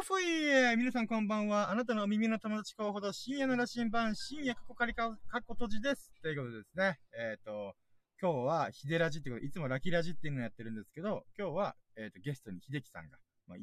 [0.00, 1.70] ーフォイ皆さんこんばんは。
[1.70, 6.10] あなたのお耳の友達候補と深夜の羅針盤、深夜過去仮か、かっこ閉じです。
[6.22, 6.98] ということでですね。
[7.12, 7.74] えっ、と、
[8.18, 13.18] 今日はヒデラジってことで、いつもラキラジっていうのをやってるんですけど、今日は、えっ、と、ゲストに秀樹さんが。
[13.46, 13.60] まあ、い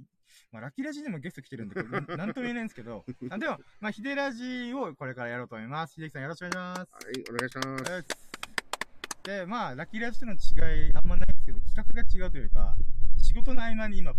[0.52, 5.96] まあ、ラキラジでもゲスト来てるんで、これな なんとも言えないんですけど、あでも、まあ、ヒデラジをこれからやろうと思います。
[5.96, 6.96] 秀樹さんよろしくお願いします。
[7.04, 7.92] はい、お願いします。
[7.92, 8.06] はい
[9.24, 12.78] で、まあ、ラッキーラジとの違いあんまないんですけど、企画が違うというか、
[13.22, 14.14] 仕事の合間に今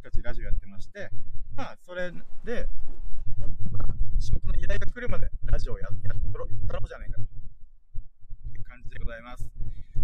[0.00, 1.10] 僕僕たちラジオやってまして、
[1.54, 2.10] まあ、それ
[2.42, 2.64] で、
[4.18, 7.20] 仕事の依頼が来るまでラジオをややっとろうじゃないかと
[8.56, 9.46] いう感じでございます。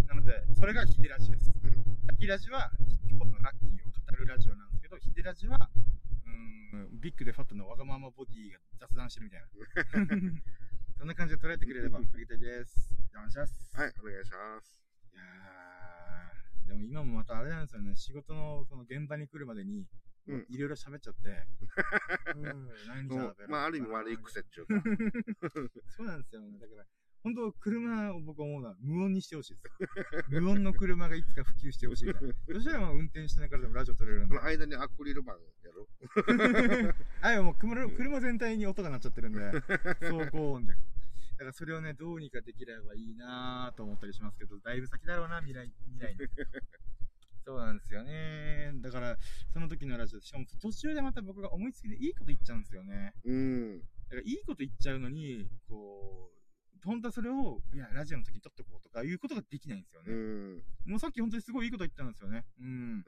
[0.06, 1.50] なので、それがヒデラジです。
[2.06, 2.70] ラッキーラジは、
[3.08, 9.48] ヒップホップのラッキーを語るラジオなんですけど、ヒデラジは、うーん、ビッグでファットのわがままボディが雑談してるみたいな。
[11.00, 12.92] そんな感じで捉えてくれればありがたいです。
[13.14, 13.76] お願いします。
[13.76, 14.76] はい、お願いします。
[15.14, 15.85] いやー、
[16.66, 19.86] でも今もまたあれなんですよね、仕事のその現場に来るまでに、
[20.28, 21.46] うんいろいろ喋っちゃって、
[22.34, 24.74] うん、何喋まあ、ある意味悪い癖っていうか。
[25.96, 26.58] そうなんですよね。
[26.58, 26.84] だから、
[27.22, 30.24] 本当車を僕思うのは無音にしてほしいです。
[30.28, 32.34] 無音の車がいつか普及してほしいみたいな。
[32.54, 34.46] そしたらまあ運転しながらでもラジオ撮れるんでこの。
[34.48, 35.38] 間にアクリル板や
[35.72, 35.88] ろ
[37.22, 40.74] あ、いやもう車車全体に音が鳴っちゃってるんで、走行音で。
[41.36, 46.18] だからそれをね、どうにかできればいいなぁと思ったりしますけど、だいぶ先だろうな、未来、未来に。
[47.44, 48.72] そうなんですよね。
[48.76, 49.16] だから、
[49.52, 53.12] その時のラジオ、しかも途中でまた僕が思いつきでいいこと言っちゃうんですよね。
[53.24, 53.80] うん。
[53.80, 56.36] だからいいこと言っちゃうのに、こう、
[56.86, 60.12] 本当はそれを、いや、ラジオの時に撮っとこうとかいうことができないんですよね。
[60.12, 60.64] うん。
[60.86, 62.46] もうさっき本当にすごいいいこと言ったんですよね。
[62.58, 63.04] うん。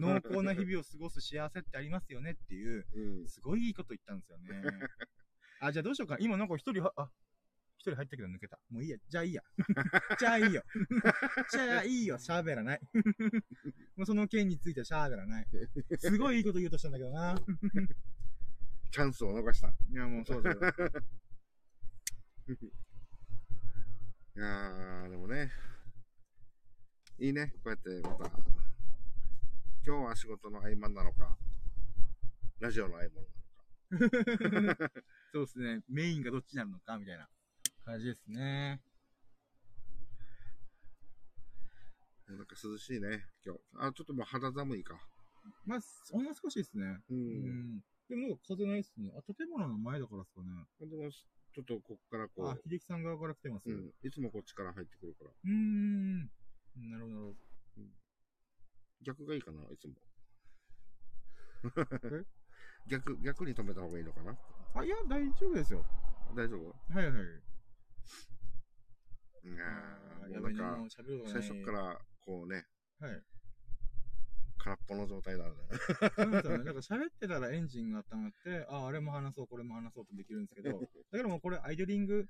[0.00, 3.28] 濃厚な日々を過ごす幸せってありますよねっていう、うん。
[3.28, 4.62] すごいいいこと言ったんですよね。
[5.60, 6.16] あ、じゃあどうしようか。
[6.18, 7.10] 今なんか一人は、あ、
[7.82, 8.60] 一人入ったけど抜けた。
[8.70, 8.98] もういいや。
[9.08, 9.42] じゃあいいや。
[10.16, 10.62] じゃあいいよ。
[11.50, 12.16] じゃあいいよ。
[12.16, 12.80] 喋らない。
[13.96, 15.48] もうその件については喋らない。
[15.98, 17.34] すごいいいこと言おうとしたんだけどな。
[18.92, 19.68] チャンスを逃した。
[19.68, 20.60] いいや、もうそうそう。
[24.36, 25.50] やー、でもね。
[27.18, 27.52] いいね。
[27.64, 28.30] こうやってまた。
[29.84, 31.36] 今日は仕事の合間なのか。
[32.60, 33.00] ラジオの合
[33.90, 34.92] 間なのか。
[35.32, 35.80] そうですね。
[35.88, 37.28] メインがどっちになるのかみたいな
[37.84, 38.80] 感じですね。
[42.28, 43.60] なんか涼しいね、今日。
[43.76, 44.98] あ、ちょっともう肌寒いか。
[45.66, 46.98] まあ、ほんの少しですね。
[47.10, 47.14] う。
[47.14, 47.80] うんん。
[48.08, 49.10] でも風ないっすね。
[49.16, 50.48] あ、建物の前だからですかね。
[50.80, 52.62] でも、ちょっとこっからこあ、う。
[52.64, 53.68] 秀樹さん側から来てます。
[53.68, 53.72] う。
[53.72, 55.30] うんいつもこっちから入ってくるから。
[55.44, 56.20] ーん。
[56.22, 56.28] な
[56.98, 57.36] るほど、なるほど。
[59.02, 59.94] 逆がいいかな、いつも。
[62.86, 64.36] 逆、逆に止めた方がいいのかな
[64.74, 65.84] あ、いや、大丈夫ですよ。
[66.34, 66.94] 大丈夫？
[66.94, 67.51] はいはい。
[69.44, 70.86] いやあーーもうなんか
[71.26, 72.64] 最初から、こうね、
[73.00, 73.22] はい。
[74.58, 75.62] 空っぽの状態なので。
[76.16, 76.64] そうなんですよね。
[76.64, 80.70] だから喋ってたらエンジンが温まって、あ、あれも話そう、これも話そうとできるんですけど、
[81.10, 82.24] だからもうこれアイドリング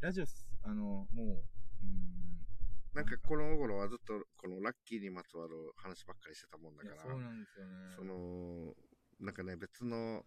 [0.00, 0.48] ラジオっす。
[0.62, 2.46] あの、もう、うーん。
[2.92, 7.72] なんかこの頃はずっと、このラッキーにまつわる話ばっかりしてたもんだかいや、そうら、なんですよね。
[7.96, 8.76] その、
[9.20, 10.26] なんかね、別の、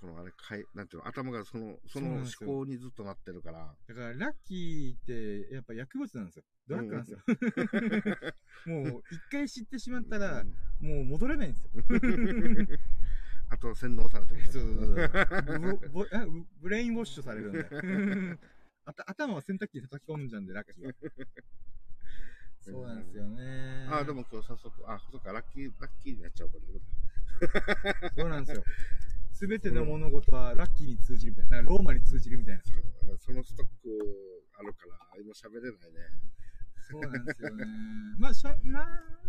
[0.00, 6.44] このあれ、かいなんていうの、頭がその、その思考にずっとなってるから、だから、ラッキーって、やっぱ薬物なんですよ。
[6.68, 7.18] ドラッグなんですよ。
[8.66, 10.44] もう、一回知ってしまったら、
[10.80, 11.70] もう戻れないんですよ。
[13.50, 14.40] あと洗脳されてる。
[14.52, 15.10] そうそう
[16.06, 18.38] そう ブレインウォッシュされるんで。
[18.84, 20.92] あた頭を洗濯機に叩き込んじゃうんで、ラッキーは。
[22.60, 23.88] そうなんですよね。
[23.90, 28.10] あ、でも今日早速、あ、そっか、ラッキー、ラッキーになっちゃうから。
[28.16, 28.64] そうなんですよ。
[29.38, 31.70] すべての物事はラッキーに通じるみたいな。
[31.70, 32.62] ローマに通じるみたいな。
[33.20, 33.70] そのストック
[34.58, 36.00] あるから、今喋れないね。
[36.90, 37.64] そうなんですよね。
[38.18, 38.86] まあ、しゃ、まあ、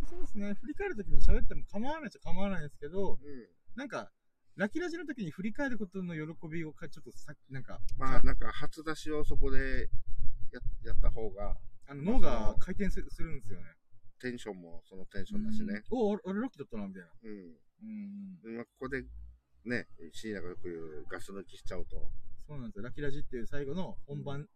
[0.09, 0.55] そうですね。
[0.55, 3.47] 振り返るときに喋っても構わないっちゃ構わないですけど、うん。
[3.75, 4.09] なんか、
[4.55, 9.89] ラキラジの時に振り返ることの喜びをかちょっとさなんか、まあ、なんか初出しをそこで
[10.51, 11.55] ややった方が、
[11.87, 13.65] あの脳が回転すするんですよね。
[14.19, 15.83] テンションもそのテンションだしね。
[15.91, 17.09] うんお俺、俺ラッキーだったな、みたいな。
[17.23, 18.47] うん。
[18.47, 18.55] うん。
[18.57, 19.03] まあ、ここで、
[19.65, 22.09] ね、椎名がよく言うガス抜きしちゃうと、
[22.47, 22.83] そうなんですよ。
[22.83, 24.47] ラキラジっていう最後の本番、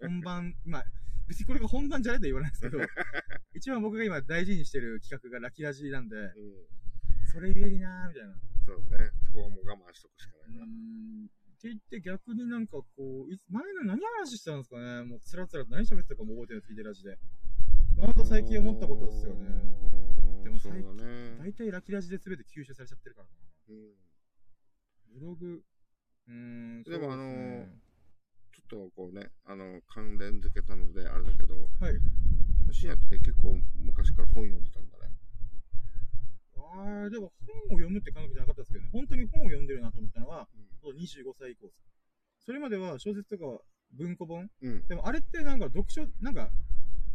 [0.00, 0.82] 本番、今、
[1.28, 2.78] 別にこれが本番じゃないとは言わないですけど、
[3.54, 6.34] 一番僕が今大事にしてる企画がラキラジなんで、うん。
[7.30, 8.34] それゆえになーみたいな。
[8.66, 9.10] そうだね。
[9.24, 10.66] そこはもう我慢しとくしかうないな。
[10.66, 11.26] ん。
[11.26, 11.28] っ
[11.60, 17.18] て言って逆になんかこう、前の何話したんですかねもうつらつらと何喋ってたかも覚えてないです、ヒデラジで。
[17.96, 19.46] ほんと最近思ったことですよね。
[20.42, 21.38] でも最近。
[21.38, 23.34] 大体ラキラジで全て吸収されちゃってるからな。
[23.34, 23.49] うん。
[23.70, 25.62] ブログ、
[26.28, 27.66] うーん、でもあの
[28.50, 31.94] ちょっとこうね、あの、関連付けたので、あれだけど、はい。
[32.72, 35.14] 深夜って結構昔から本読んでたんだね。
[36.56, 40.48] ああーでも本を読むって感覚じゃなかったですけどね、本当に本を読んでるなと思ったのは、
[40.82, 41.82] 25歳以降です。
[42.46, 43.58] それまでは小説とかは
[43.92, 44.72] 文庫本うん。
[44.72, 44.86] うん。
[44.86, 46.50] でもあれってなんか読書、なんか、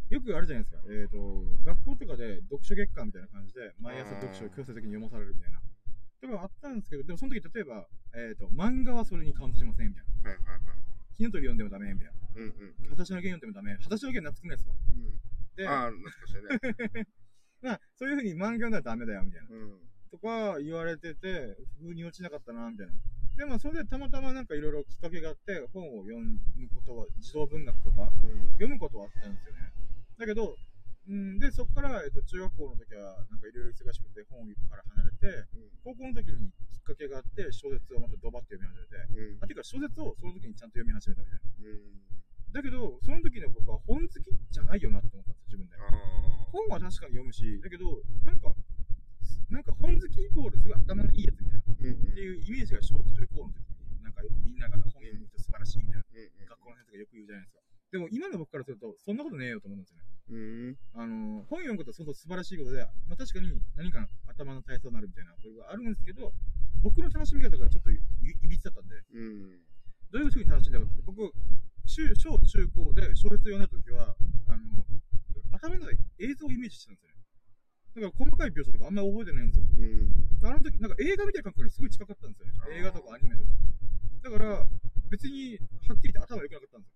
[0.08, 0.82] よくあるじゃないですか。
[0.88, 1.18] えっ、と、
[1.64, 5.60] 学校とかで読書月間みたいな感じで、毎朝読書を強制的に読まされるみたいな。
[6.20, 10.30] とかあったんですけど、でもその時例えば、えっ、と、漫画はそれにカウントしませんみたいな。
[10.30, 10.60] はいはいはい。
[11.16, 12.12] 火の鳥読んでもダメみたいな。
[12.36, 12.74] うんうん。
[12.90, 13.72] 裸足の弦読んでもダメ。
[13.76, 14.72] 裸足の弦懐くないですか？
[14.72, 15.20] うん。
[15.56, 17.06] で、ああ、懐かしいね。
[17.62, 19.48] まあ、そういう風に漫画読んだらダメだよ、みたいな。
[19.50, 19.80] うん。
[20.10, 22.92] とか言われてて、風に落ちなかったな、みたいな。
[23.36, 26.38] でも、それでたまたまなんかいろいろきっかけがあって、本を読む
[26.74, 28.10] ことは、児童文学とか、
[28.52, 29.72] 読むことはあったんですよね。
[30.18, 30.56] だけど、
[31.06, 35.46] うん、で、そこから、えっと、中学校の時は、なんかいろいろ忙しくて、本から離れて、
[35.84, 39.38] 高校の時にきっかけがあって、小説をまたドバッと読み始めて、うん。
[39.38, 39.42] うん。
[39.42, 41.46] あ、ていうか小説をその時にちゃんと読み始めたみたいな。
[41.46, 42.06] うん。
[42.50, 45.78] だけど、その時の僕は本好きじゃないよなって思ったんですよ、自分で。
[46.50, 48.50] 本は確かに読むし、だけど、なんか、
[49.46, 51.70] なんか本好きイコールすごい頭のいいやつみたいな。
[51.70, 52.02] うんうん。
[52.02, 57.65] っていうイメージが小中高の時に、なんかみんなが本読む人素晴らしいみたいな、うん学校の先生がよく言うじゃないですか。
[57.92, 60.04] でも今の僕からすると、そんなことねえよと思うんですよね。
[60.30, 60.36] う
[60.72, 60.76] ん。
[60.94, 66.32] あの、本読むことは相当素晴らしいことで、まあ確かに何か頭の体操になるみたいなことがあるんですけど、
[66.82, 69.60] 僕の楽しみ方がちょっといいびつだったんで、うん。
[70.10, 71.32] どういうふうに楽しんだかって僕、
[71.86, 74.16] 中、小中高で小説読んだ時は、
[74.48, 74.84] あの、
[75.52, 77.16] 頭の中で映像をイメージしてたんですよね。
[77.96, 79.64] だから細かい描写とかあんまり覚えてないんですよ。
[79.78, 80.46] うん。
[80.46, 82.52] あの時、なんか映画みたいな感覚にすごい近かったんですよね。
[82.76, 83.50] 映画とかアニメとか。
[84.26, 84.66] だから、
[85.08, 85.56] 別に、
[85.86, 86.95] はっきり言って頭良くなかったんですよ。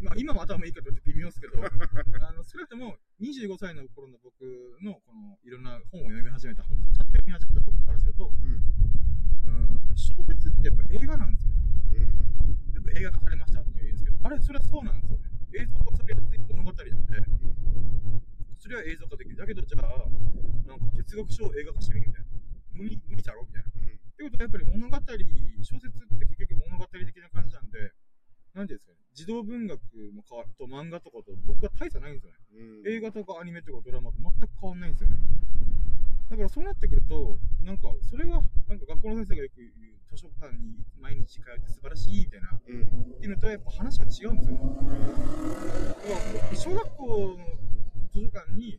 [0.00, 4.42] まあ、今も頭いいかと言って微妙ですけど、 あの、少なくとも25歳の頃の僕
[4.80, 11.58] の、この、いろんな本を読み始めた、本当ちゃんと読み始めた僕からすると、うん、小説ってやっぱ映画なんですよね。
[12.74, 15.30] よく映画化されましたとか言うんですけど、あれ、それはそうなんですよね。
[15.54, 16.84] 映像化されやすい物語なんで、
[18.58, 19.36] それは映像化できる。
[19.36, 20.08] だけど、じゃあ、
[20.68, 22.28] なんか哲学書を映画化してみるみたいな。
[22.72, 23.68] 無理、無理だろみたいな。
[23.68, 23.72] っ
[24.18, 24.96] てことは、やっぱり物語、
[25.62, 27.92] 小説って結局物語的な感じなんで、
[28.54, 29.80] なんですかね、児童文学
[30.14, 32.38] のかと漫画とかと僕は大差ないんですよね。
[32.86, 32.92] うん。
[32.92, 35.16] 映画とかアニメとかドラマと全く変わんないんですよね。
[36.30, 39.72] だからそうなってくると、なんか、それは、なんか学校の先生がよく言う、
[40.08, 42.86] 図書館に毎日通って素晴らしいみたいな、っうん。
[43.18, 44.60] ていうのとはやっぱ話が違うんですよね。
[44.60, 46.04] だ
[46.38, 47.36] から小学校の
[48.12, 48.78] 図書館に、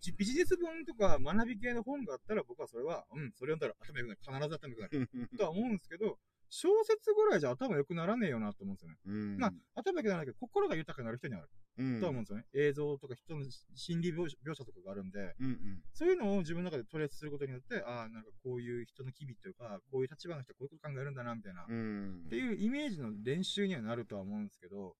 [0.00, 4.20] じビジネス本とか学び系の本があったら僕はそれは、うん、それ読んだら頭良くなる。
[4.20, 5.28] 必ず頭良くなる。
[5.38, 6.18] とは思うんですけど、
[6.50, 8.96] 小説ぐらいじゃ頭良くならねえよなと思うんですよね。
[9.06, 9.38] うん。
[9.38, 11.50] まあ、頭良くならないけど、心が豊かになる人にはある。
[11.78, 12.00] うん。
[12.00, 12.44] とは思うんですよね。
[12.54, 13.44] 映像とか人の
[13.74, 15.82] 心理描写とかがあるんで、うんうん。
[15.94, 22.26] そういうのを自分の中でトレースすることによって、ああ、なんかこういう人の機微というか、こういう立場の人はこういうこと考えるんだな、みたいな、っうん。
[22.28, 24.96] ていうイメージの練習にはなるとは思うんですけど、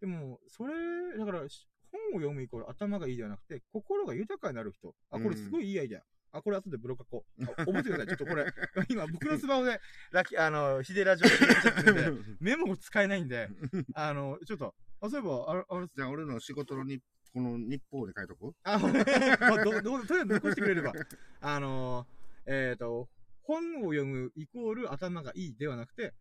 [0.00, 4.94] でも、それ、だから、し本を読むイコール頭がいいではなくて、心が豊かになる人。
[5.10, 6.02] あ、これすごいいいアイデア。
[6.32, 7.44] あ、これ後でブログ書こう。
[7.44, 8.06] あ覚えてください。
[8.06, 8.46] ちょっとこれ、
[8.88, 9.80] 今僕のスマホで、
[10.12, 13.48] ラキ、あの、ヒデラジオで入れちゃってるんで、 メモ使えないんで、
[13.94, 17.00] あの、ちょっと、あ、そういえば、あれ、あれ、じゃあ俺の仕事のに、
[17.32, 18.54] この日報で書いとく？
[18.64, 20.92] あ、まあど、ど、とりあえず残してくれれば。
[21.40, 23.08] あのー、えっ、と、
[23.42, 26.12] 本を読むイコール頭がいいではなくて、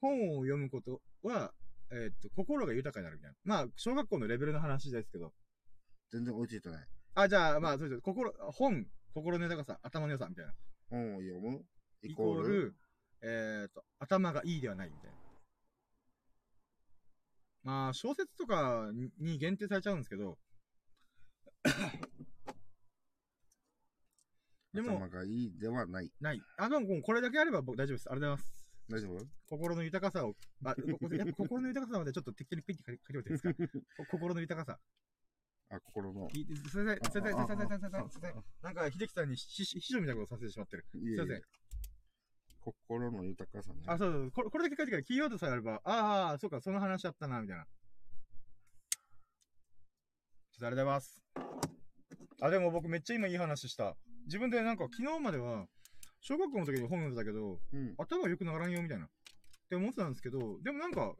[0.00, 1.52] 本を読むことは、
[1.90, 3.36] えっ、と、心が豊かになるみたいな。
[3.44, 5.32] まあ、小学校のレベルの話ですけど。
[6.10, 6.86] 全然追いついてない。
[7.14, 8.00] あ、じゃあ、まあ、そうです。
[8.02, 10.52] 心、本、心の豊かさ、頭の良さみたいな。
[10.88, 11.64] 本を読む
[12.02, 12.42] イイコール。
[12.42, 12.74] コール、
[13.22, 15.16] えっ、と、頭がいいではないみたいな。
[17.62, 20.38] まあ、小説とかにに限定されちゃうんですけど、
[24.72, 26.10] でも頭がいいではない。
[26.20, 26.40] ない。
[26.56, 28.10] あ、でももうこれだけあれば僕大丈夫です。
[28.10, 28.60] ありがとうございます。
[28.88, 29.26] 大丈夫？
[29.48, 33.54] 心の豊かさを、あ、ここやっぱ心の豊かさまでちょっと適当にピッて書いておいていいですか
[33.98, 34.80] こ心の豊かさ。
[35.70, 36.28] あ、心の。
[36.32, 38.44] いすいません、すいません、すいません、すいません、すいませんすいません。
[38.62, 40.86] なんか、秀樹さんにしし秘書みたいなことさせてしまってる。
[40.90, 41.42] すいません。
[42.60, 43.82] 心の豊かさね。
[43.86, 47.64] あ、そうそうこれ、これだけ書いてからキーワードさえあれば、ああ、そうか、その話あったな、みたいな。
[47.64, 47.70] ちょ
[50.58, 51.22] っとありがとうございます。
[52.42, 53.96] あ、でも僕めっちゃ今いい話した。
[54.26, 55.66] 自分でなんか昨日までは、
[56.20, 57.94] 小学校の時に本読んでたけど、うん。
[57.96, 59.06] 頭良くならんよ、みたいな。
[59.06, 59.08] っ
[59.70, 61.14] て思ってたんですけど、でもなんか、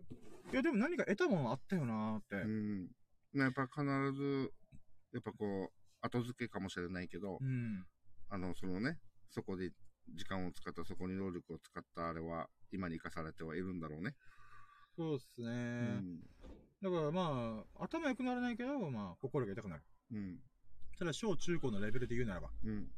[0.52, 2.37] いやでも何か得たものあったよなーって。
[2.37, 2.88] うん。
[3.34, 4.52] やっぱ必ず、
[5.12, 5.72] やっぱこう、
[6.02, 7.87] 後付けかもしれないけど、うん。
[8.28, 9.70] あの、そのね、そこで
[10.14, 14.14] 時間を使った、そこに労力を使ったあれは、今に生かされてはいるんだろうね。
[14.96, 15.50] そうっすうね。
[16.00, 16.20] ん。
[16.82, 19.82] だからまあ、頭良くならないけど、まあ、心が豊くなる。
[20.12, 20.38] うん。
[20.99, 22.50] ただ、小中高のレベルで言うならば。
[22.64, 22.88] うん。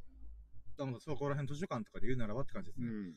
[0.78, 2.88] だからそこら辺図書館とかで言うならばって感じですね。
[2.88, 3.14] うん。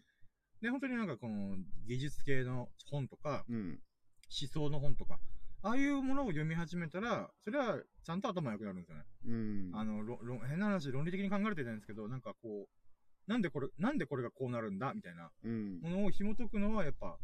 [0.62, 1.58] で、本当になんかこの
[1.88, 3.80] 技術系の本とか、うん。
[4.28, 5.20] 思想の本とか、
[5.66, 9.04] ああいうものを読み始めたら、それはちゃんと頭良くなるんですよね。
[9.26, 9.72] うん。
[9.74, 15.82] あの、ろろ変な話、論理的に考えてたんですけど、なんかこう、なんでこれ、なんでこれがこうなるんだみたいなうん。
[15.82, 17.18] ものを紐解くのは、やっぱ、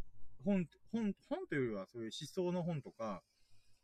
[0.43, 3.21] 本、本、本というよりは、そういう思想の本とか、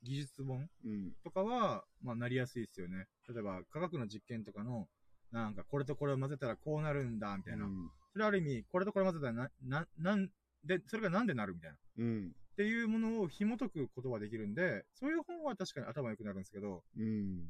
[0.01, 1.13] 技術本うん。
[1.23, 3.05] とかは、まあ、なりやすいですよね。
[3.29, 4.87] 例えば、科学の実験とかの、
[5.31, 7.65] なんか、これとこれを混ぜたらこうなるんだ、みたいな。
[7.65, 7.91] うん。
[8.11, 10.29] それある意味、これとこれ混ぜたらな、な、なん
[10.63, 11.75] で、それがなんでなるみたいな。
[11.75, 12.31] っうん。
[12.57, 17.47] ていうものを紐解くことができるんで、そういう本は確かに頭良くなるんですけど、うん。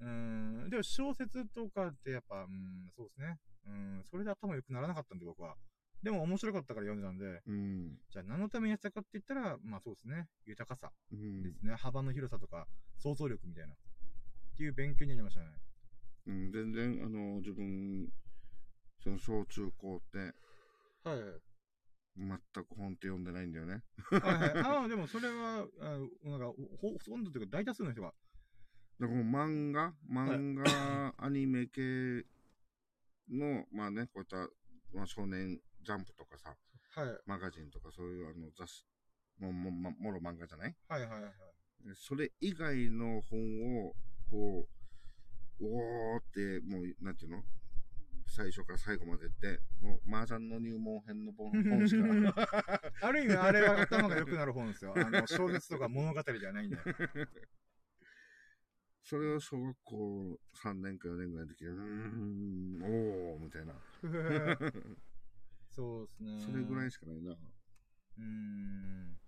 [0.00, 0.06] うー
[0.66, 3.38] ん、でも小説とかってやっぱ、うん、そうですね。
[3.66, 5.54] うん、それで頭良くならなかったんで僕は。
[6.02, 7.98] でも面白かったから読んでたんで、うん。
[8.10, 10.26] じゃあ何のためにやってたかって言ったら、まあそうですね。
[10.46, 11.76] 豊かさうんですね。
[11.76, 12.66] 幅の広さとか、
[12.98, 13.74] 想像力みたいな。
[13.74, 13.76] っ
[14.56, 15.46] ていう勉強になりましたね。
[16.26, 18.08] うん、全然、あの、自分、
[19.02, 20.34] その小中高って、
[21.04, 21.49] はい。
[22.16, 23.82] 全く本って読んでないんだよね。
[24.10, 24.58] はいはい。
[24.62, 25.98] ああ、 でもそれは、あ
[26.28, 28.12] なんか、ほほとんどというか大多数の人が。
[28.98, 29.94] でこの漫画？
[30.10, 32.26] 漫画、アニメ系
[33.30, 34.36] の、まあね、こういった、
[34.92, 36.56] まあ、少年ジャンプとかさ、
[36.90, 37.18] はい。
[37.26, 38.86] マガジンとかそういうあの雑誌、
[39.38, 41.32] ももももろ漫画じゃないはいはいはい。
[41.86, 43.94] でそれ以外の本を、
[44.28, 44.68] こ
[45.60, 47.42] う、おーって、もう、なんていうの？
[48.30, 52.04] 最初から最後までって、もう、麻雀の入門編の本本しか、
[53.02, 54.94] ある意味、あれは頭が良くなる本ですよ。
[54.96, 56.76] あの、小説とか物語ではないんで。
[59.02, 61.76] それを小学校3年か4年ぐらいの時に、うー
[62.78, 62.82] ん、
[63.34, 63.74] おー、みたいな。
[65.68, 66.40] そうですね。
[66.46, 67.32] それぐらいしかないな。
[67.32, 69.18] うーん。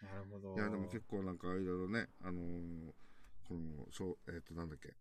[0.00, 0.54] なるほど。
[0.56, 2.94] いや、でも結構なんかいろいろね、あのー
[3.48, 4.96] この、そう、えっ、と、なんだっけ、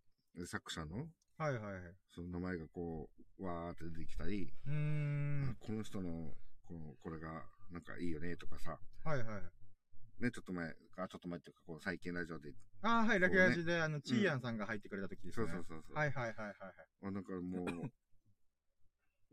[0.46, 1.82] 作者の、はいはいはい。
[2.14, 5.58] その名前がこう、わーって出てきたり、うーん。
[5.60, 6.32] この人の、
[6.66, 10.24] この、これが、なんかいいよね、とかさ、はいはい。
[10.24, 15.48] ね、ちょっと前、あ、ちょっと前っていうか、こう、最近ラジオで、ああ、はい、ラケラジで、あの、んチーヤンさんが入ってくれた時ですね。
[15.48, 15.98] そうそうそうそう。
[15.98, 16.74] はいはいはいはいはい。
[17.04, 17.92] あだからもう、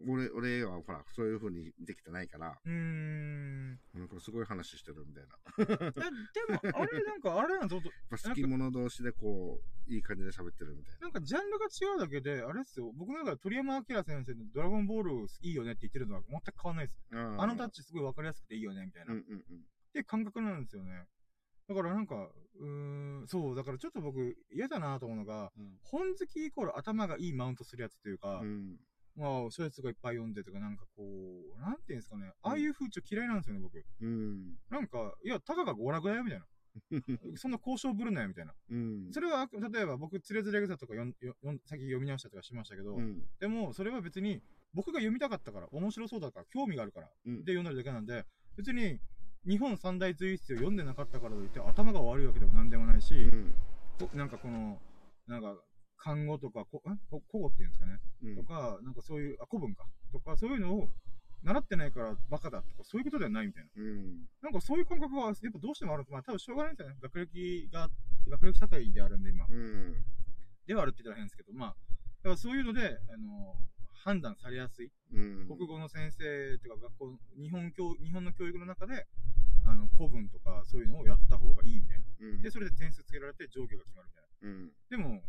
[0.09, 3.71] 俺、俺はほら、そういう風にできてないから、うーん。
[3.95, 5.37] なんかすごい話してるみたいな。
[5.59, 16.99] えでも、あれ、なんか、あれなんぞ好き者同士でこう、いい感じで喋ってるみたいなんかジャンルが違うだけで、あれっすよ、僕なんか鳥山明先生のドラゴンボールいいよねって言ってるのは全く変わんないです。
[17.11, 17.43] な。
[17.43, 17.83] あのタッチ。
[17.83, 19.13] チすごいわかりやすくていいよね、みたいな。
[19.13, 19.43] っうんうんうん。
[19.93, 21.07] ていう感覚なんですよね。
[21.69, 28.79] だからなんか、うーん、そう、だからちょっと僕嫌だなと思うのが、うん本好きイコール頭がいいマウントするやつというか、うん。
[29.17, 33.85] まあ、小説とかいっぱい読んでとか、なんかこう、なんていうんですかね、ああいう風潮嫌いなんですよね、僕。
[34.01, 34.57] うん。
[34.71, 36.47] なんか、いや、たかが娯楽だよ、みたいな。
[37.37, 38.55] そんな交渉ぶるなよ、みたいな。
[38.71, 39.13] うん。
[39.13, 43.23] それは、例えば僕、つれづれ草とか読んよよん先読み直したりとかしましたけど、うん。
[43.39, 44.43] でも、それは別に、
[44.73, 48.25] 僕が読みたかったから、面白そうだから、興味があるから、うんで読んだだけなんで、
[48.57, 48.99] 別に、
[49.47, 53.55] 日本三大随筆を読んでなかったからといって、頭が悪いわけでもなんでもないし、うん。
[53.99, 54.81] こなんかこの、
[55.27, 55.57] なんか、
[56.03, 60.89] 漢語とか、こんこ古語っていうんですかね、うんとか、なんかそういう、あ、古文か、とか、そういうのを、
[61.45, 63.71] 習ってないからバカだとか、そういうことではないみたいな。
[63.75, 64.29] うん。
[64.43, 66.05] なんかそういう感覚は、やっぱどうしてもある。
[66.09, 66.97] まあ多分しょうがないんですよね。
[67.03, 67.91] 学歴が、
[68.29, 69.47] 学歴社会であるんで、今。
[69.47, 70.05] うん。
[70.67, 73.57] ではあるって言ったら変ですけど、まあ、だからそういうので、あの、
[74.05, 74.93] 判断されやすい。
[75.13, 75.49] うん。
[75.49, 79.07] 国語の先生とか学校、日本教、日本の教育の中で、
[79.67, 82.05] あの、古文とかそういうのをやった方がいいみたいな。
[82.21, 82.43] うん。
[82.43, 84.49] で、それで点数つけられて上下が決まるみたいな。
[84.49, 84.73] うん。
[84.91, 85.23] でも、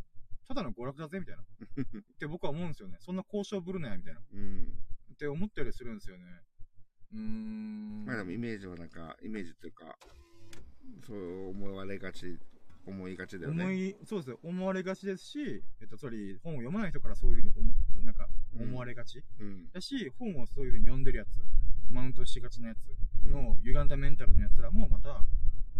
[0.47, 1.41] ただの娯楽だぜみたいな。
[1.43, 2.97] って僕は思うんですよね。
[2.99, 4.21] そんな交渉ぶるなよみたいな。
[4.33, 4.73] うん。
[5.13, 6.23] って思ったりするんですよね。
[7.13, 8.05] うーん。
[8.05, 9.97] まあでもイメージはなんか、イメージっていうか、
[11.05, 12.37] そう思われがち、
[12.85, 13.63] 思いがちだよね。
[13.63, 14.39] 思い、そうですよ。
[14.43, 18.27] 思われがちですし、えっと、つまり本を読まない人からそういうふうに思う、なんか、
[18.59, 19.23] 思われがち。
[19.39, 19.69] うん。
[19.71, 21.39] だし、本をそういうふうに読んでるやつ、
[21.89, 25.23] マウントしがちなやつの歪んだメンタルのやつらもまた、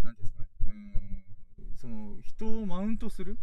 [0.04, 0.50] なんていうんですかね。
[0.68, 3.38] うーん、その、人をマウントする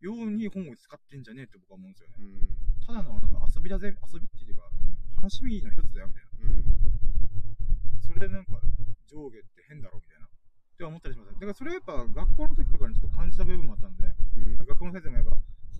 [0.00, 2.14] ように本を使ってんじゃねえって僕は思うんですよね。
[2.20, 2.86] うん。
[2.86, 6.44] ただのなんか遊びだぜ、遊びっていうか、うん楽しみの一つだよみたいな。
[6.44, 8.00] うん。
[8.04, 8.60] それでなんか、
[9.08, 10.26] 上下って変だろみたいな。
[10.26, 10.28] っ
[10.76, 11.32] て思ったりします。
[11.32, 14.56] だからそれやっぱ学校の時とかにちょっと感じた部分もあったんで、うん。
[14.60, 15.30] 学校の先生もやっぱ、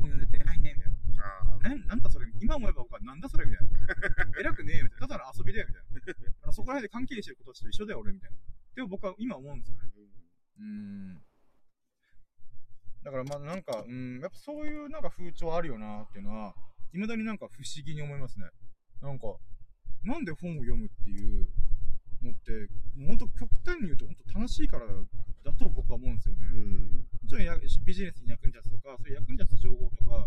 [0.00, 0.96] 本読んでて偉いね、みたいな。
[1.20, 1.68] ああ。
[1.68, 4.40] なんなんだそれ今思えば僕はなんだそれみたいな。
[4.40, 5.08] 偉くねえよみたいな。
[5.08, 6.32] ただの遊びだよみたいな。
[6.42, 8.36] あのそこら辺で関係してる子たちと一緒だよ俺みたいな。
[8.74, 9.90] でも僕は今思うんですよね。
[10.58, 11.22] うーん。
[13.06, 16.52] だからまあなんか、うん、やっぱそういうなんか風潮あるよなっていうのは、
[16.90, 18.50] 未だになんか不思議に思いますね。
[19.00, 19.30] なんか、
[20.02, 21.46] なんで本を読むっていう
[22.18, 22.66] のって、
[23.06, 26.50] ほんと極端に言うと本当楽しいからだと僕は思うんですよね。
[26.50, 27.06] うん。
[27.22, 27.54] もちろんや
[27.86, 30.26] ビジネスに役に立つとか、そういう役に立つ情報とか、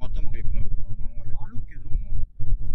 [0.00, 1.04] 頭が良くなるとか、ま
[1.36, 2.24] あ、あるけども、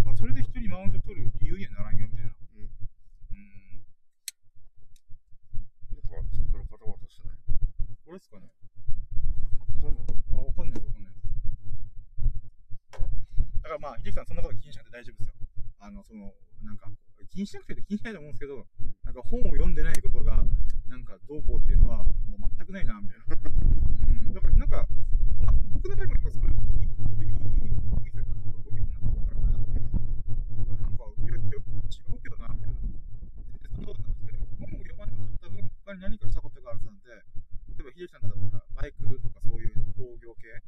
[0.06, 2.30] まあ、それで人にマウント取る理由にはならんよみたいな。
[2.30, 2.70] うん。
[2.70, 3.82] うん。
[5.98, 6.46] なんか、そっ
[8.30, 8.61] か
[13.78, 15.34] ら秀樹さんそんなこと気にしなくて大丈夫ですよ。
[15.80, 16.92] あの、その、なんか、
[17.30, 18.68] 気にしなくて気にしないと思うんですけど、
[19.04, 20.44] なんか本を読んでないことが、
[20.90, 23.26] なんかどうこうっていうのは、もう全くないな、みたいな。
[24.28, 24.86] うん、だから、なんか、
[25.42, 26.98] まあ僕の場合もそういう、なん
[30.98, 32.76] か、いや、いや、違うけどな、みたいな。
[33.72, 40.62] そんなことなくて、本を読まなかった分、他に何かしたことがあるはずなんで、例えば秀樹さんだったら、バイクとかそういう工業系。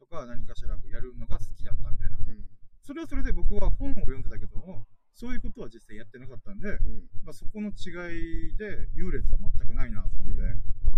[0.00, 1.57] とか何かしらやるのが好き
[3.08, 4.84] それで僕は本を読んでたけども、
[5.16, 7.08] そういうことは実際やってなかったんで、うん。
[7.24, 7.96] まあ、そこの違
[8.52, 10.44] いで優劣は全くないなと思って、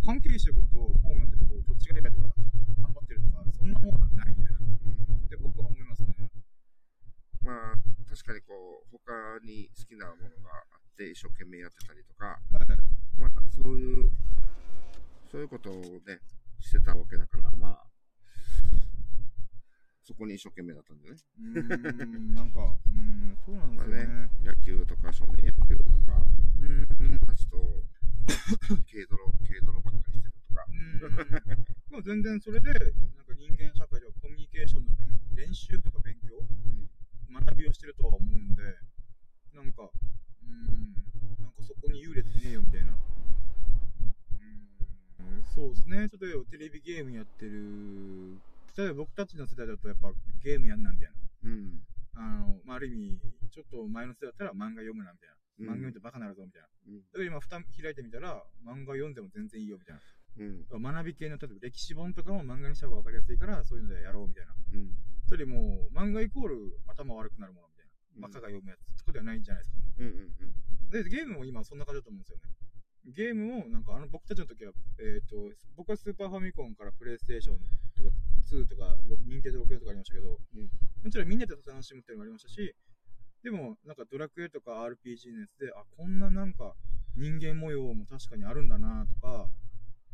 [0.05, 2.35] 関係してることと本を読んでることと違いとか、
[2.83, 4.59] 頑張ってるとか、そんなものはないみたいな。
[4.59, 6.11] って僕は思いますね。
[7.47, 12.67] まあ、確かにこう、他に好きなものがあって、一生懸命やってたりとか、はい。
[13.23, 14.11] まあ、そういう、
[15.31, 16.19] そういうことをね、
[16.59, 17.90] してたわけだから、まあ、
[20.11, 21.23] そこに一生懸命だったんでね。
[21.39, 24.07] うーん、なんか、うーん、そうなんですよね。
[24.43, 27.63] まあ野球とか少年野球とか、うーん、うーん友達と
[28.91, 30.67] 軽泥、軽泥ばっかりしてるとか。
[31.95, 32.83] まあ全然それで、なん
[33.23, 34.91] か人間社会ではコミュニケーションの
[35.37, 36.43] 練習とか勉強、
[37.31, 38.63] 学びをしてるとは思うんで、
[39.55, 40.91] なんか、うーん、
[41.39, 42.91] なんかそこに優劣ねえよみたいな。
[42.91, 46.11] うーん、そうですね。
[46.21, 48.35] 例えばテレビゲームやってる、
[48.77, 50.13] 例えば僕たちの世代だとやっぱ
[50.43, 51.15] ゲームやんなみたいな。
[51.45, 51.81] うん。
[52.15, 53.19] あの、まあ、ある意味、
[53.51, 55.35] ちょっと前の世代だったら漫画読むなみたいな。
[55.35, 56.69] うん漫画読んでバカなるぞみたいな。
[56.89, 57.01] うん。
[57.01, 60.01] だから今、蓋開いてみたら、漫画読んでも全然いいよみたいな。
[60.73, 60.83] うん。
[60.83, 64.55] 学び系の、例えば歴史本とかも漫画にした方が分かりやすいから、そういうのでやろうみたいな。
[64.73, 64.97] うん。
[65.29, 68.27] それもう、漫画イコール頭悪くなるものみたいな。
[68.27, 69.79] バカが読むやつとかではないんじゃないですか。
[69.99, 70.07] うん。
[70.07, 70.09] う
[70.89, 70.91] ん。
[70.91, 72.43] で、ゲームも今そんな感じだと思うんですよね。
[73.13, 75.37] ゲームも、なんかあの僕たちの時は、えっ、と、
[75.77, 77.59] 僕はスーパーファミコンからプレイステーション
[78.57, 80.71] 2とか、任天堂64とかありましたけど、うん
[81.03, 82.75] もちろんみんなで楽しむっていうのもありましたし、
[83.43, 86.75] でも、なんかドラクエとか RPG のやつで、あ、こんななんか
[87.17, 89.49] 人間模様も確かにあるんだなとか、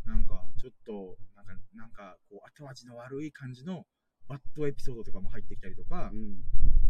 [0.04, 3.84] なんかちょっと、なんか、なんかこう後味の悪い感じの
[4.28, 6.38] バッドエピソードとかも入ってきたりとか、うん。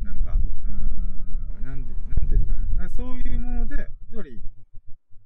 [0.03, 2.88] なんか、うーん、なんで、なんですかね。
[2.88, 4.40] かそういうもので、つまり、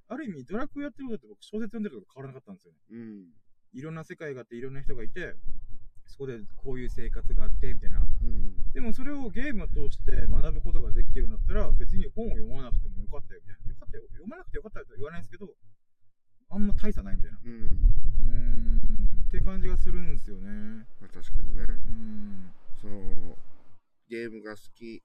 [0.09, 2.79] ある意味ドラクエやってることって僕小説読んでること変わらなかったんですよね。
[2.91, 3.27] うん。
[3.73, 5.35] いろんな世界があって、いろんな人がいて、
[6.11, 8.01] そこでこういう生活があって、みたいな。
[8.01, 8.73] うん。
[8.73, 13.71] でもそれをゲームを通して学ぶことができてるんだったら、別に本を読まなくてもよかったよ、みたいな。
[13.71, 14.05] よかったよ。
[14.11, 15.55] 読まなくてよかったよとは言わないんですけど、
[16.51, 17.39] あんま大差ないみたいな。
[17.45, 17.53] うん。
[17.53, 18.81] うーん、
[19.27, 20.87] って感じがするんですよね。
[21.01, 21.63] まあ、確かにね。
[21.63, 22.53] うーん。
[22.81, 23.39] その、
[24.09, 25.03] ゲームが好き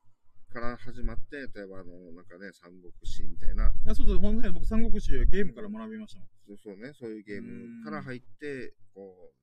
[0.49, 6.27] から始まって、例えばあの、なんかね、三国志みたいな、あそうそう、ほんとに僕、三国志はゲームから学びましたもん。
[6.47, 9.33] そうそうね、そういうゲーうんムから入って、こ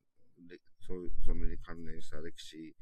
[0.40, 2.74] う、でそういう、それに関連した歴史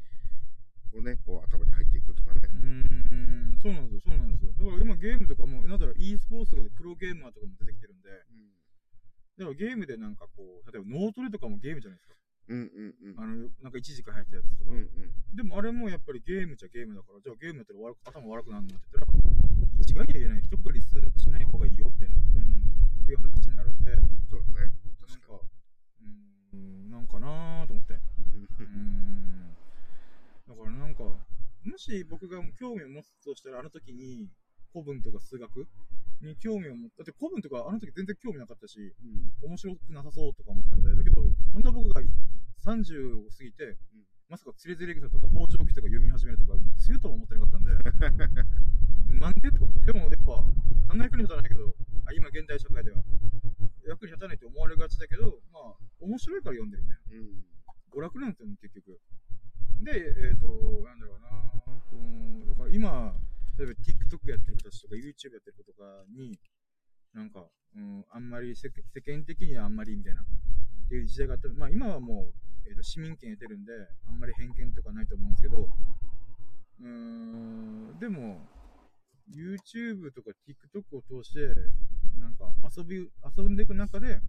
[0.92, 2.40] をね、こう頭に入っていくとかね。
[2.44, 4.52] うーん、そうなんですよ、そうなんですよ。
[4.52, 8.10] だから今ゲームとかも、なんだろう、e スポーツとかでプロゲーマーとかも出てきてるんで、
[9.38, 12.14] だからゲームでなんかこう、例えば脳トレとかもゲームじゃないですか。
[12.50, 13.20] うんうんうん。
[13.20, 14.72] あの、なんか一時期流行ったやつとか。
[14.72, 15.36] うんうん。
[15.36, 19.06] でもあれもやっぱりゲームじゃゲームだから、じゃあゲームやったら悪く頭悪くなるのって言ったら、
[19.80, 20.42] 一概には言えない。
[20.42, 23.94] 一括りしない方がいいよ、みたいな、っていう話になるんで、
[24.28, 24.76] そうだね。
[24.84, 25.40] なん確か
[26.56, 27.94] なんかなーと思って。
[27.94, 28.44] に。
[28.44, 29.56] うーん。
[30.48, 31.16] だからなんか、も
[31.76, 34.28] し僕が興味を持つとしたら、あの時に
[34.72, 35.66] 古文とか数学
[36.22, 37.02] に興味を持った。
[37.02, 38.94] だって古文とかあの時全然興味なかったし、
[39.42, 40.96] 面白くなさそうとか思ったんだよ。
[40.96, 42.02] だけど、そんな僕が
[42.64, 43.76] 30を過ぎて、
[44.28, 47.72] まさかつれづれ草とか北条記とか読み始めるとか、強いとも思ってなかったんで、
[49.18, 50.44] なんでとでもやっぱ、
[50.88, 51.74] あんな役に立たないけど、
[52.06, 53.02] あ今現代社会では、
[53.90, 57.26] 役に立たないと思われがちだけど、まあ、面白いから読んでるみたいな。
[57.26, 57.50] うん。
[57.90, 59.00] 娯楽なんですよね、結局。
[59.82, 60.46] で、えっ、と、
[60.86, 61.30] なんだろうな、
[61.92, 63.16] うん、だから今、
[63.58, 66.38] 例えば TikTok やってる子たちとか YouTube やってる子とかに、
[67.12, 70.24] なんか、うん、あんまり世世間的にはあんまりみたいな、っ
[70.88, 73.72] ていう時代があったまあ今はもう、えー、と市民権得てるんで、
[74.06, 75.68] あんまり偏見とかないと思うんですけど、
[76.80, 78.46] うーん、でも、
[79.30, 81.54] YouTube とか TikTok を通して、
[82.80, 84.20] 遊び、遊んでいく中で、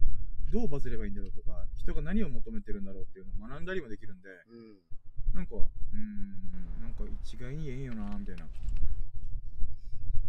[0.52, 5.34] どうバズればいいんだろうとか、人が何を求めてるんだろうっていうのを学んだりもできるんで、うん。
[5.34, 8.44] なんか、うーん、なんか一概に言えんよな、みたいな。
[8.44, 8.48] っ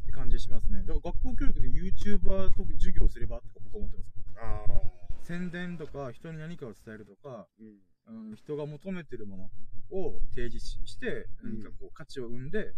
[0.05, 0.79] て感じしますね。
[0.79, 4.39] だから学校教育で YouTuber と授業すればとか僕は思ってます。
[4.39, 5.23] ああ。
[5.23, 8.29] 宣伝とか、人に何かを伝えるとか、うん。
[8.29, 9.49] うん、人が求めてるもの
[9.91, 12.73] を提示しして、うん何かこう価値を生んで、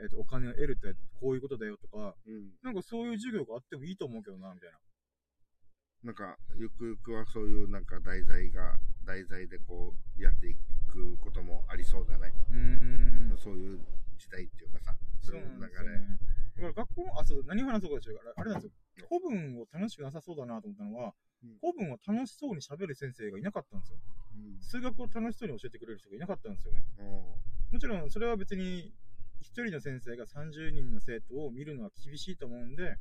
[0.00, 2.52] えっ、と、お金を得るってこういうことだよとか、うん。
[2.62, 4.78] なんかそういう授業があってもいいと思うけどな、みたいな。
[6.04, 10.54] なんか、ゆくゆくはそういうなんか題材が、題材でこう、やってい
[10.88, 12.32] くこともありそうだね。
[12.50, 13.38] うーん。
[13.38, 13.78] そういう
[14.16, 15.98] 時代っていうかさ、そういう流れ。
[15.98, 16.18] ね。
[16.56, 19.06] だから学校の、あ、そう、何話そうかでしょうから、あれなんですよ。
[19.08, 23.98] 古文を楽しくなさそうだなと思ったのは、うん古文を楽しそうに喋る先生がいなかったんですよ。
[24.36, 26.84] うん数学を楽しそうに教えてくれる人がいなかったんですよね。
[27.72, 28.92] もちろん、それは別に、
[29.40, 32.96] 一人の先生が30人の生徒を見るのは厳しいと思うんで、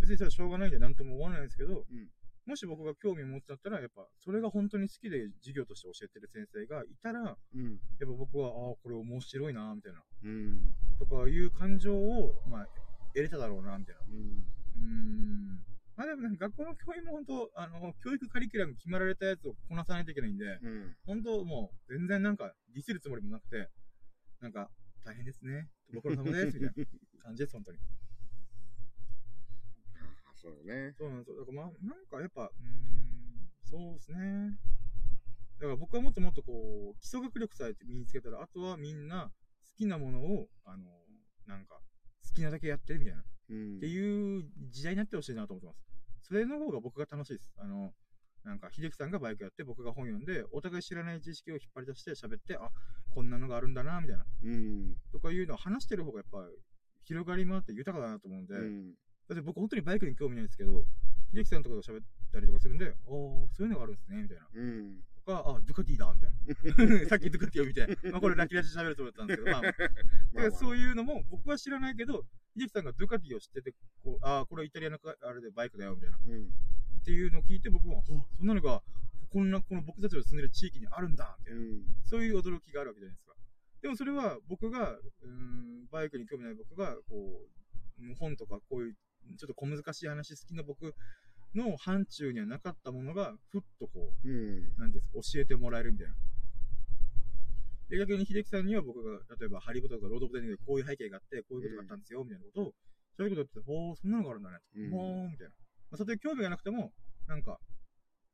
[0.00, 2.08] 別にそれはしょうがないんで何とも思わないんですけど、うん
[2.46, 7.78] もし僕が興味を持つだったら、やっぱ、それが本当に好きで授業として教えてる先生がいたら、やっうん。
[7.98, 10.02] ぱ僕は、ああ、これ面白いな、みたいな。
[10.22, 10.74] うん。
[10.98, 12.66] とかいう感情を、まあ、
[13.14, 14.02] 得れただろうな、みたいな。
[14.08, 14.46] うん。
[14.76, 15.64] うーん。
[15.96, 20.96] まあでもね、学校の教員も本当、あの、教育カリキュラム決まられたやつをこなさないといけないんで、うん。
[21.04, 23.70] 本当もう、全然なんか、ディスるつもりもなくて、
[24.40, 24.70] なんか、
[25.04, 25.68] 大変ですね。
[25.92, 26.58] ご苦労様です。
[26.58, 27.78] みたいな感じです、本当に。
[30.46, 30.92] あそうだね。
[30.96, 31.40] そうなんですよ。
[31.40, 34.58] だからまあ、なんかやっぱ、うーん、そうですね。
[35.58, 39.30] だから僕はもっともっとこう、基礎学力さえ身につけたら、あとはみんな好
[39.76, 40.84] きなものを、あの、
[41.46, 41.80] なんか、
[42.26, 43.24] 好きなだけやってるみたいな。
[43.50, 43.76] うん。
[43.76, 46.28] っていう時代になってほしいなと思ってます。
[46.28, 47.52] それの方が僕が楽しいです。
[47.56, 47.92] あの、
[48.44, 52.70] なんか、秀樹さんがバイクやって、僕が本読んで、お互い知らない知識を引っ張り出して喋って、あ、
[53.14, 54.26] こんなのがあるんだな、みたいな。
[54.44, 54.96] うん。
[55.10, 56.48] とかいうのを話してる方がやっぱ、
[57.02, 58.94] 広がりもあって豊かだなと思うんで、うん。
[59.28, 60.84] だって僕本当にバイクに興味ないんですけど、
[61.34, 64.46] 秀樹さんとかと喋ったりとかするんで、おー、そういうのがあるんですね、みたいな。
[64.54, 64.96] うん。
[65.16, 67.06] とか、あ、ドゥカティだ、みたいな。
[67.10, 69.72] さっきドゥカティを見て、まあこれラキラジで喋ると思ったんですけど、まあ、 まあ
[70.34, 72.24] まあでそういうのも僕は知らないけど、
[72.56, 76.16] 秀樹さんがドゥカティを知ってて、こう、ああ、これイタリアのかあれでバイクだよ、みたいな。
[76.18, 76.52] っうん。
[77.02, 78.82] ていうのを聞いて僕も、あそんなのが、
[79.30, 81.60] こんな、この僕たちの住んでる地域にあるんだ、みたいな。
[81.60, 81.84] うん。
[82.04, 83.34] そういう驚きがあるわけじゃないですか。
[83.82, 87.46] でもそれは僕が、うーん、バイクに興味ない僕が、こ
[88.00, 88.96] う、本とかこういう、
[89.36, 90.94] ちょっと小難しい話好きな僕
[91.54, 94.74] の範疇にはなかったものが、ふっとこう、うん。
[94.78, 96.14] なんですか、教えてもらえるみたいな。
[97.88, 102.74] で、逆に秀樹さんには僕が、例えば、ハリー・ポッターとかロード・オブ・ザ・リングでこういう背景があって、こういうことがあったんですよ、みたいなことを、
[103.16, 104.58] そういうこと言って、おー、そんなのがあるんだね。
[104.74, 105.54] うんほー、みたいな。
[105.90, 106.92] まあ、それで興味がなくても、
[107.26, 107.60] なんか、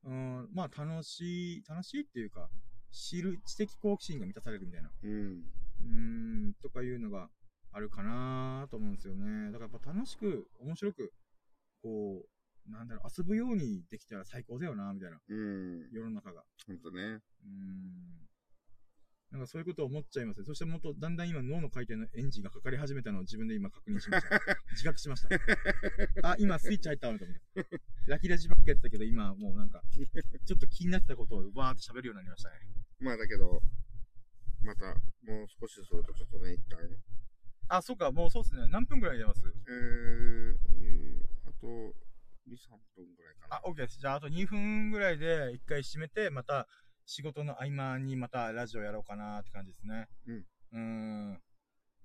[0.03, 2.49] うーん、まあ、楽しい、楽しいっていうか、
[2.91, 4.89] 知る、知的好奇心が満たされるみたいな。
[5.03, 5.11] うん。
[5.11, 7.29] うーん、とかいうのが
[7.73, 9.51] あるかなと思うんですよね。
[9.51, 11.13] だからやっぱ楽しく、面白く、
[11.81, 12.23] こ
[12.67, 15.19] う、なんだろう、遊ぶようにできたら最高だよな、みたいな。
[15.27, 15.89] うん。
[15.91, 16.43] 世の中が。
[16.67, 17.01] ほんとね。
[17.01, 18.23] うーん。
[19.31, 20.45] なんかそういうことを思っちゃいますね。
[20.45, 24.39] そしてもっとだんだん今脳の回転のエンジンがかかり始めたのを自分で今確認しました。
[24.77, 26.29] 自覚しました。
[26.29, 27.79] あ、今スイッチ入ったわと思って。
[28.05, 32.55] ラキラジばっかやってたけど今もうなんか、ちょっと気になってたことをわーって喋るようになりましたね。
[32.99, 33.59] まあだけど、
[34.61, 36.79] また、もう少しするとちょっとね、一旦、
[37.69, 38.67] あ、そうか、もうそうですね。
[38.69, 39.41] 何分くらい出ます？
[39.67, 43.55] えー、えーあと、2、3分ぐらいかな。
[43.57, 43.99] あ、OK です。
[43.99, 46.67] じゃああと2分ぐらいで一回締めて、また
[47.05, 50.07] 仕事の合間にまたラジオやろうかなって感じですね。
[50.27, 50.45] うん。
[50.73, 50.79] うー
[51.35, 51.41] ん。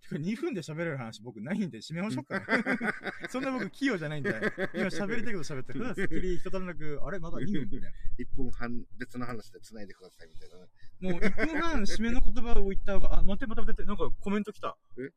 [0.01, 2.41] てか2分で喋れる話僕ないんで締めましょうか。
[3.29, 4.31] そんな僕器用じゃないんで、
[4.75, 5.93] 今喋りたいこと喋ってる。
[5.95, 7.89] すっきり人となく、あれまだ2分みたいな。
[8.19, 10.67] 1分半別の話で繋いでくださいみたいなね。
[11.01, 14.77] もう1分半締めの言葉を言った方が、あ、待って待って待って、なんかコメント来た。
[14.99, 15.11] え？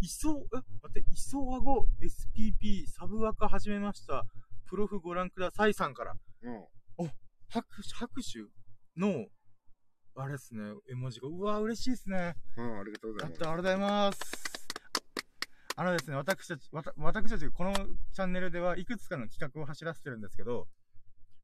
[0.00, 4.24] 磯、え、待って、磯和語 SPP サブワカ始めました。
[4.66, 6.14] プロフご覧くださいさんから。
[6.42, 6.50] う
[7.04, 7.10] ん。
[7.48, 8.40] 拍手、拍手
[9.00, 9.26] の、
[10.16, 12.34] あれですね、絵文字が、うわ、嬉しいですね。
[12.56, 13.38] うん、ありがとうございますあり。
[13.38, 14.20] がとうございます。
[15.76, 20.66] あのですね、私たち、わた私たち、このチャンネルではいくつかの企画を走らせてるんですけど、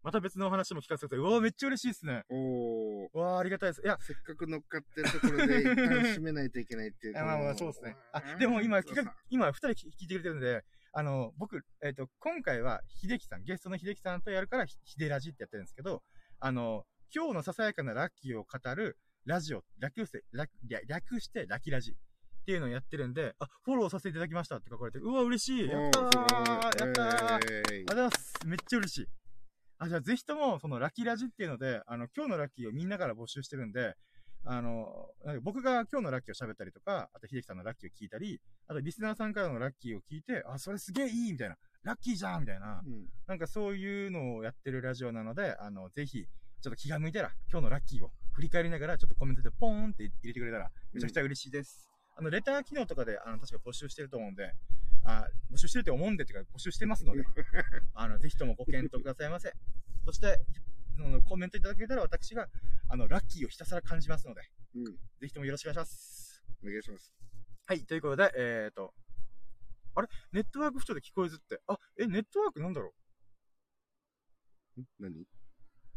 [0.04, 1.16] また別のお話も聞かせて。
[1.16, 2.24] うわ、めっちゃ嬉しいですね。
[2.28, 3.08] おー。
[3.14, 3.80] うわ、ありがたいです。
[3.82, 5.76] いや、せっかく乗っかってるところで一旦
[6.14, 7.12] 締めないといけないっていう。
[7.14, 7.96] いやまあまあ、そうですね。
[8.12, 10.62] あ、でも今、企画、今、二人聞いてくれてるんで、
[10.92, 16.02] あの、僕、えっ、と、今回は、秀樹さん、ゲストの秀樹さんとやるから、ひ秀ラジってやってるんですけど、
[16.38, 20.22] あの、今日のささやかなラッキーを語るラジオ、略して、
[20.86, 25.06] 略してラキラジっていうのをやってるんで、あ、フォローさせていただきましたって書かれてる。
[25.06, 25.66] うわ、嬉しい。
[25.66, 28.34] やったーやったーありがとうございます。
[28.44, 29.08] めっちゃ嬉しい。
[29.78, 33.94] あ、じゃあぜひとも、そのラッキーラジっていうので、あの、今日のラッキーをみんなから募集してるんで、
[34.46, 35.08] あの、
[35.42, 41.56] 僕が今日のラッキーを喋ったりとか、あと秀樹さんのラッキーを聞いたり、あとリスナーさんからのラッキーを聞いて、あ、それすげえいいみたいな。
[41.82, 42.82] ラッキーじゃんみたいな。
[42.84, 43.06] うん。
[43.26, 46.26] なんかそういうのをやってるラジオなので、あの、ぜひ、
[46.62, 51.88] ちょっと気が向いたら、今日のラッキーを振り返りながら、ちょっとコメントでポーンって入れてくれたら、めちゃくちゃ嬉しいです。
[52.16, 54.52] あの、レター機能とかで、あの、確か募集してると思うんで、
[55.04, 57.22] あ、募集してるって思うんでっていうか、募集してますので、
[57.94, 59.52] あの、ぜひともご検討くださいませ。
[60.04, 60.44] そして、
[60.96, 62.48] そのコメントいただけたら私が、
[62.88, 64.42] あの、ラッキーをひたすら感じますので、
[64.74, 64.84] うん。
[64.84, 64.92] ぜ
[65.26, 66.42] ひともよろしくお願いします。
[66.62, 67.12] お願いします。
[67.66, 68.94] はい、ということで、えーと、
[69.94, 70.08] あれ？
[70.32, 72.94] ネットワーク不調で聞こえずって、あ、え、ネットワークなんだろ
[74.76, 74.80] う？
[74.80, 74.86] ん？
[74.98, 75.26] 何？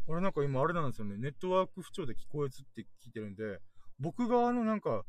[0.06, 1.16] 俺なんか今あれなんですよね。
[1.16, 3.60] ネットワーク不調で聞こえずって聞いてるんで、
[3.98, 5.04] 僕側のなんか、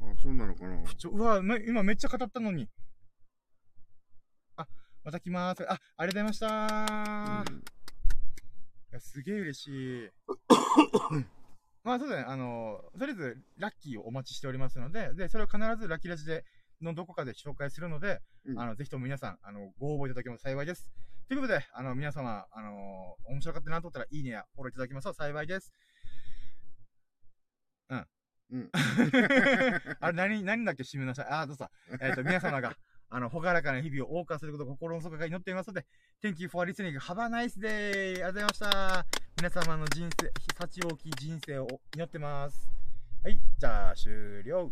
[0.00, 0.82] あ、そうなのかな？
[0.94, 2.68] ちょ、うわ、め今めっちゃ語ったのに。
[5.02, 5.70] あ、また来まーす。
[5.70, 7.44] あ、ありがとうございました
[8.92, 10.10] いやすげえ嬉しい。
[11.82, 16.44] まあそうだね、あの、とりあえず、ラッキーをお待ちしておりますので、で、それを必ずラッキーラジで、
[16.82, 20.90] のどこかで紹介するので、うんあの、ぜひとも皆さん、あの、ご応募いただけますと幸いです。
[21.28, 25.72] ということで、あの、皆様、あの、面白かったなと思ったら、いいねやフォローいただけますと幸いです。
[27.88, 28.06] うん。
[28.52, 28.70] うん。
[30.00, 30.82] あれ、何、何だっけ？
[30.82, 31.26] 締めなさい。
[31.30, 31.68] あ、どうぞ。
[32.00, 32.76] えっ、と、皆様が、
[33.12, 35.84] あの、ほがらかな日々を謳歌することを心の底から祈っていますので、
[36.22, 36.96] Thank you for listening.
[36.98, 38.12] Have a nice day!
[38.12, 39.06] ありがとうございました。
[39.36, 42.70] 皆様の人生、幸多き人生を祈ってます。
[43.24, 44.70] はい、じゃあ終了。